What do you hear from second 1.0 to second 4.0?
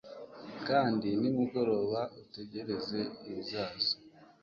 nimugoroba utegereze ibizaza.